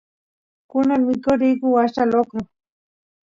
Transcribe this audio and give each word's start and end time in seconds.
kunan 0.69 1.01
mikoq 1.07 1.35
riyku 1.41 1.67
washcha 1.75 2.03
lokro 2.11 2.41